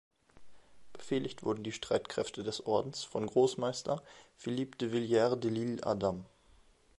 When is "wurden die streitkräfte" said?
1.43-2.41